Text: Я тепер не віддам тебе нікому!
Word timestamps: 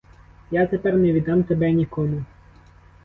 Я 0.51 0.67
тепер 0.67 0.97
не 0.97 1.11
віддам 1.13 1.43
тебе 1.43 1.71
нікому! 1.71 2.23